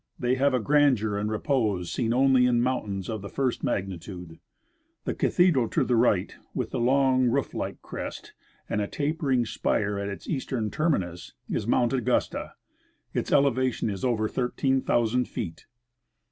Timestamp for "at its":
9.99-10.27